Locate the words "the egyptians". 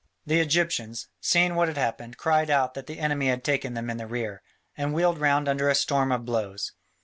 0.25-1.09